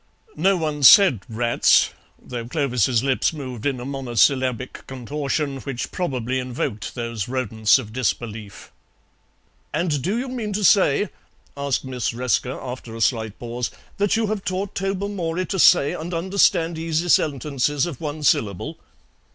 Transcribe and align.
No 0.35 0.57
one 0.57 0.81
said 0.81 1.21
"Rats," 1.29 1.91
though 2.19 2.47
Clovis's 2.47 3.03
lips 3.03 3.33
moved 3.33 3.67
in 3.67 3.79
a 3.79 3.85
monosyllabic 3.85 4.87
contortion 4.87 5.57
which 5.59 5.91
probably 5.91 6.39
invoked 6.39 6.95
those 6.95 7.27
rodents 7.27 7.77
of 7.77 7.93
disbelief. 7.93 8.71
"And 9.71 10.01
do 10.01 10.17
you 10.17 10.27
mean 10.27 10.53
to 10.53 10.63
say," 10.63 11.09
asked 11.55 11.85
Miss 11.85 12.13
Resker, 12.13 12.59
after 12.67 12.95
a 12.95 12.99
slight 13.01 13.37
pause, 13.37 13.69
"that 13.97 14.15
you 14.15 14.25
have 14.25 14.43
taught 14.43 14.73
Tobermory 14.73 15.45
to 15.45 15.59
say 15.59 15.93
and 15.93 16.15
understand 16.15 16.79
easy 16.79 17.07
sentences 17.07 17.85
of 17.85 18.01
one 18.01 18.23
syllable?" 18.23 18.79